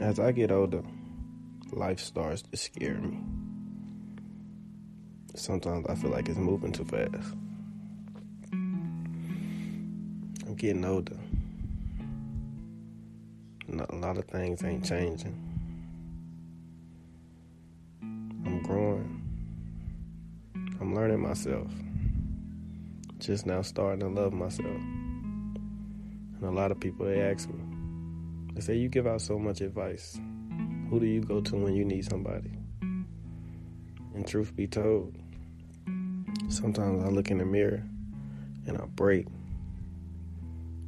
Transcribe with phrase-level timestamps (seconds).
[0.00, 0.82] As I get older,
[1.72, 3.18] life starts to scare me.
[5.34, 7.34] Sometimes I feel like it's moving too fast.
[10.46, 11.16] I'm getting older.
[13.88, 15.34] A lot of things ain't changing.
[18.02, 19.22] I'm growing.
[20.78, 21.70] I'm learning myself.
[23.26, 24.68] Just now starting to love myself.
[24.68, 27.60] And a lot of people, they ask me,
[28.54, 30.20] they say, You give out so much advice.
[30.88, 32.52] Who do you go to when you need somebody?
[34.14, 35.12] And truth be told,
[36.48, 37.82] sometimes I look in the mirror
[38.68, 39.26] and I break.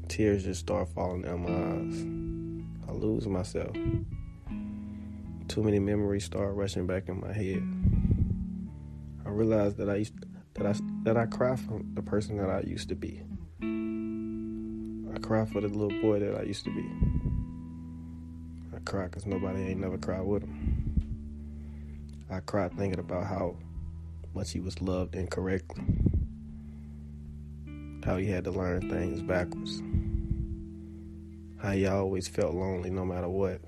[0.07, 2.89] Tears just start falling down my eyes.
[2.89, 3.75] I lose myself.
[5.49, 7.65] Too many memories start rushing back in my head.
[9.27, 10.15] I realize that I used
[10.59, 13.23] that I that I cry for the person that I used to be.
[13.63, 16.85] I cry for the little boy that I used to be.
[18.75, 20.89] I cry because nobody ain't never cried with him.
[22.29, 23.57] I cry thinking about how
[24.35, 25.85] much he was loved incorrectly.
[28.05, 29.81] How he had to learn things backwards.
[31.63, 33.61] How he always felt lonely no matter what.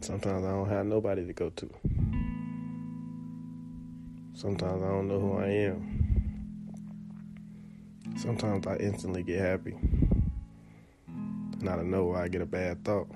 [0.00, 1.70] Sometimes I don't have nobody to go to.
[4.42, 5.86] Sometimes I don't know who I am.
[8.16, 9.76] Sometimes I instantly get happy.
[11.06, 13.06] And out of nowhere, I get a bad thought.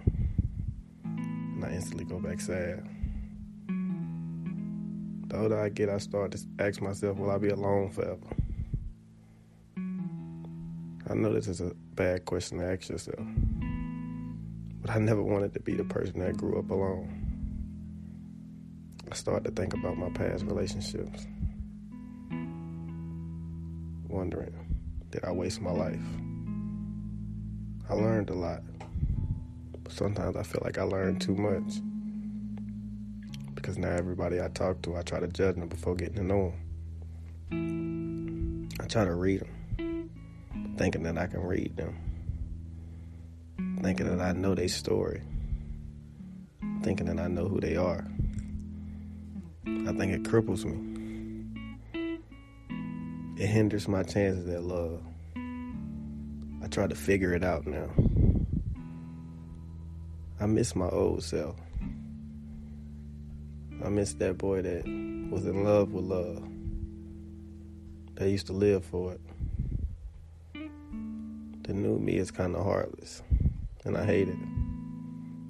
[1.03, 2.89] And I instantly go back sad.
[5.27, 8.29] The older I get, I start to ask myself, will I be alone forever?
[11.11, 13.27] I know this is a bad question to ask yourself.
[14.81, 17.26] But I never wanted to be the person that grew up alone.
[19.11, 21.27] I started to think about my past relationships.
[24.09, 24.55] Wondering,
[25.11, 26.01] did I waste my life?
[27.89, 28.63] I learned a lot.
[29.83, 31.81] But sometimes I feel like I learned too much.
[33.55, 36.53] Because now everybody I talk to, I try to judge them before getting to know
[37.51, 38.69] them.
[38.81, 40.11] I try to read them,
[40.77, 41.97] thinking that I can read them.
[43.83, 45.23] Thinking that I know their story.
[46.83, 48.05] Thinking that I know who they are.
[49.67, 50.79] I think it cripples me.
[53.37, 55.03] It hinders my chances at love.
[56.63, 57.89] I try to figure it out now.
[60.41, 61.57] I miss my old self.
[63.85, 64.85] I miss that boy that
[65.31, 66.43] was in love with love.
[68.15, 69.21] That used to live for it.
[71.65, 73.23] The new me is kind of heartless,
[73.85, 74.39] and I hate it.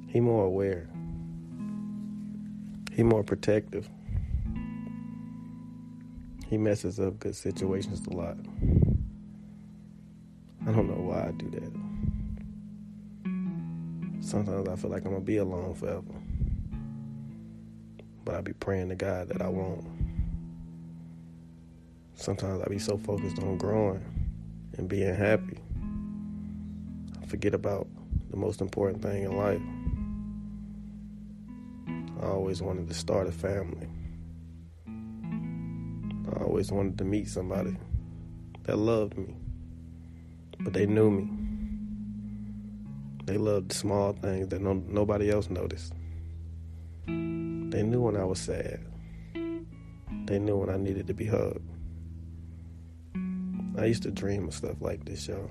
[0.08, 0.88] He more aware.
[2.92, 3.88] He more protective.
[6.48, 8.36] He messes up good situations a lot.
[10.66, 11.72] I don't know why I do that.
[14.24, 16.02] Sometimes I feel like I'm gonna be alone forever.
[18.24, 19.84] But I be praying to God that I won't.
[22.14, 24.04] Sometimes I be so focused on growing
[24.78, 25.58] and being happy.
[27.22, 27.88] I forget about
[28.30, 29.60] the most important thing in life.
[32.22, 33.88] I always wanted to start a family.
[36.34, 37.76] I always wanted to meet somebody
[38.64, 39.36] that loved me,
[40.60, 41.28] but they knew me.
[43.24, 45.92] They loved the small things that no, nobody else noticed.
[47.06, 48.80] They knew when I was sad.
[50.26, 51.68] They knew when I needed to be hugged.
[53.78, 55.50] I used to dream of stuff like this, y'all.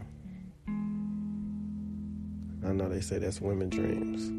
[2.66, 4.32] I know they say that's women dreams.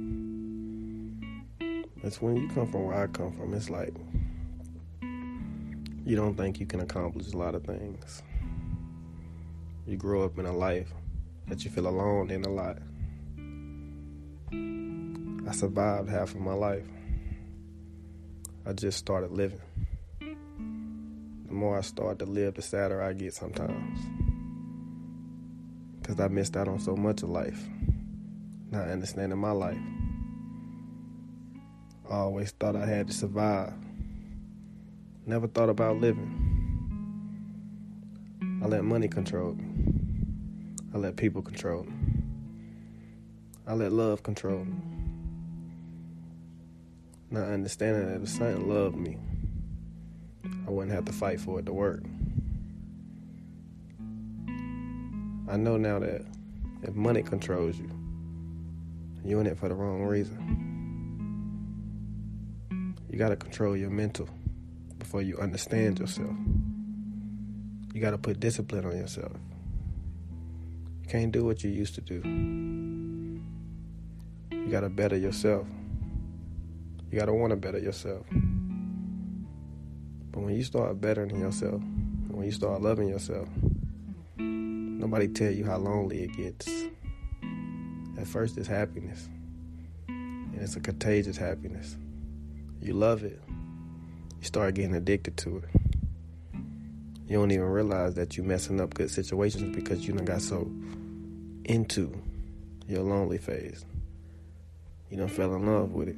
[2.02, 3.94] It's when you come from where I come from, it's like
[6.06, 8.22] you don't think you can accomplish a lot of things.
[9.86, 10.92] You grow up in a life
[11.48, 12.78] that you feel alone in a lot.
[15.48, 16.86] I survived half of my life.
[18.64, 19.60] I just started living.
[20.20, 23.98] The more I start to live, the sadder I get sometimes.
[26.00, 27.60] Because I missed out on so much of life,
[28.70, 29.82] not understanding my life.
[32.08, 33.72] I always thought I had to survive.
[35.28, 36.30] Never thought about living.
[38.62, 39.64] I let money control me.
[40.94, 41.92] I let people control me.
[43.66, 44.76] I let love control me.
[47.32, 49.18] Not understanding that if something loved me,
[50.64, 52.04] I wouldn't have to fight for it to work.
[55.48, 56.24] I know now that
[56.84, 57.90] if money controls you,
[59.24, 60.38] you're in it for the wrong reason.
[63.10, 64.28] You gotta control your mental
[64.98, 66.34] before you understand yourself.
[67.94, 69.32] You gotta put discipline on yourself.
[71.02, 72.20] You can't do what you used to do.
[74.50, 75.66] You gotta better yourself.
[77.10, 78.26] You gotta wanna better yourself.
[80.32, 81.80] But when you start bettering yourself,
[82.28, 83.48] when you start loving yourself,
[84.36, 86.68] nobody tell you how lonely it gets.
[88.18, 89.28] At first, it's happiness,
[90.08, 91.96] and it's a contagious happiness.
[92.82, 93.40] You love it,
[94.46, 95.64] start getting addicted to it.
[97.26, 100.70] You don't even realize that you're messing up good situations because you done got so
[101.64, 102.12] into
[102.86, 103.84] your lonely phase.
[105.10, 106.16] You done fell in love with it.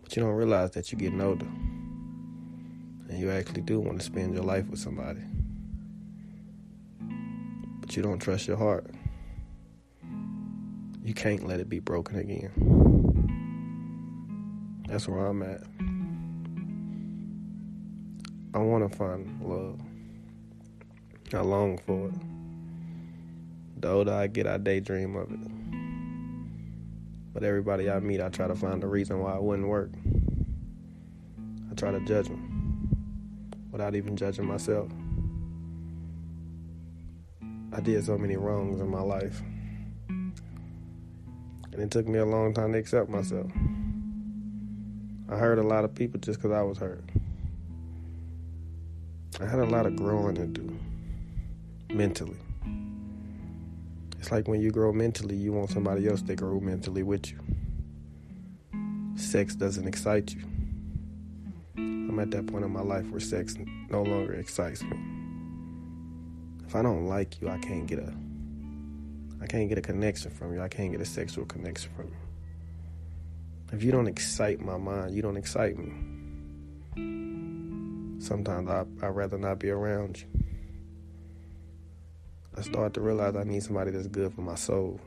[0.00, 1.46] But you don't realize that you're getting older.
[3.08, 5.22] And you actually do want to spend your life with somebody.
[7.80, 8.86] But you don't trust your heart.
[11.02, 12.52] You can't let it be broken again.
[14.86, 15.62] That's where I'm at.
[18.54, 19.78] I want to find love.
[21.34, 22.14] I long for it.
[23.80, 25.38] The older I get, I daydream of it.
[27.34, 29.90] But everybody I meet, I try to find a reason why it wouldn't work.
[31.70, 32.88] I try to judge them
[33.70, 34.90] without even judging myself.
[37.72, 39.42] I did so many wrongs in my life.
[40.08, 40.34] And
[41.74, 43.50] it took me a long time to accept myself.
[45.28, 47.04] I hurt a lot of people just because I was hurt.
[49.40, 50.76] I had a lot of growing to do
[51.90, 52.36] mentally.
[54.18, 57.38] It's like when you grow mentally, you want somebody else to grow mentally with you.
[59.14, 60.42] Sex doesn't excite you.
[61.76, 63.54] I'm at that point in my life where sex
[63.90, 64.98] no longer excites me.
[66.66, 68.12] If I don't like you, I can't get a
[69.40, 70.60] I can't get a connection from you.
[70.60, 72.16] I can't get a sexual connection from you.
[73.72, 75.92] If you don't excite my mind, you don't excite me.
[78.18, 80.26] Sometimes I, I'd rather not be around you.
[82.56, 85.00] I start to realize I need somebody that's good for my soul.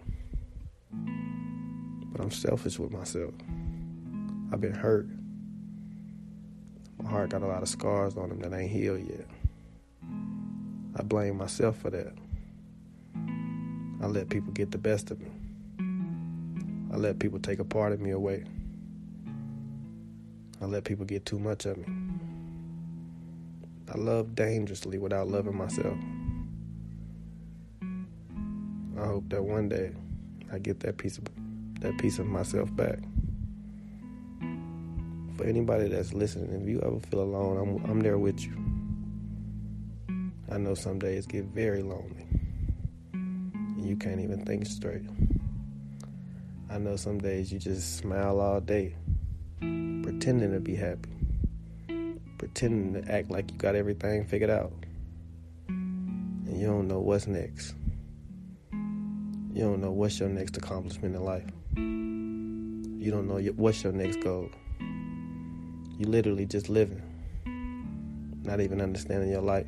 [2.11, 3.33] But I'm selfish with myself.
[4.53, 5.07] I've been hurt.
[7.01, 9.27] My heart got a lot of scars on them that ain't healed yet.
[10.95, 12.13] I blame myself for that.
[14.01, 15.27] I let people get the best of me.
[16.93, 18.45] I let people take a part of me away.
[20.61, 21.85] I let people get too much of me.
[23.93, 25.97] I love dangerously without loving myself.
[28.97, 29.91] I hope that one day
[30.53, 31.25] I get that piece of
[31.81, 32.99] that piece of myself back.
[35.35, 38.53] For anybody that's listening, if you ever feel alone, I'm I'm there with you.
[40.49, 42.25] I know some days get very lonely.
[43.13, 45.03] And you can't even think straight.
[46.69, 48.95] I know some days you just smile all day,
[49.59, 51.09] pretending to be happy,
[52.41, 54.73] pretending to act like you got everything figured out.
[55.67, 57.75] And you don't know what's next.
[58.71, 61.45] You don't know what's your next accomplishment in life.
[61.75, 64.49] You don't know what's your next goal.
[64.79, 67.03] You're literally just living,
[68.41, 69.67] not even understanding your life.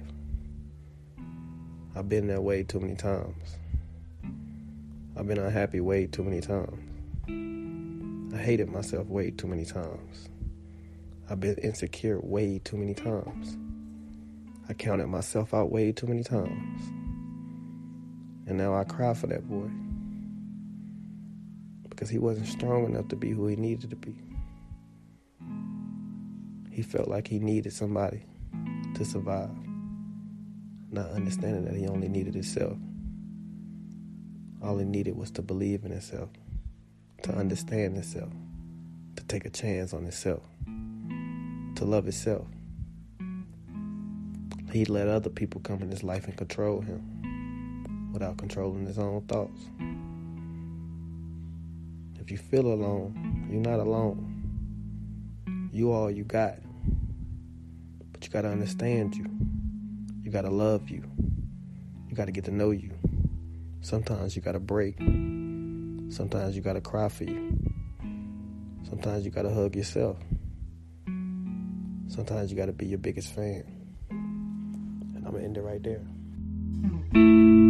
[1.95, 3.55] I've been there way too many times.
[5.15, 6.79] I've been unhappy way too many times.
[8.33, 10.29] I hated myself way too many times.
[11.29, 13.57] I've been insecure way too many times.
[14.67, 16.81] I counted myself out way too many times.
[18.45, 19.69] And now I cry for that boy.
[21.89, 24.15] Because he wasn't strong enough to be who he needed to be.
[26.69, 28.25] He felt like he needed somebody
[28.95, 29.51] to survive,
[30.91, 32.77] not understanding that he only needed himself.
[34.61, 36.29] All he needed was to believe in himself,
[37.21, 38.31] to understand himself,
[39.15, 40.41] to take a chance on himself,
[41.75, 42.47] to love himself.
[44.71, 49.21] He let other people come in his life and control him without controlling his own
[49.21, 49.61] thoughts.
[52.19, 55.69] If you feel alone, you're not alone.
[55.71, 56.55] You all you got.
[58.11, 59.25] But you gotta understand you.
[60.23, 61.03] You gotta love you.
[62.07, 62.91] You gotta get to know you.
[63.81, 64.97] Sometimes you gotta break.
[66.09, 67.57] Sometimes you gotta cry for you.
[68.83, 70.17] Sometimes you gotta hug yourself.
[72.13, 73.63] Sometimes you gotta be your biggest fan.
[74.11, 76.05] And I'm gonna end it right there.
[76.83, 77.62] Mm-hmm.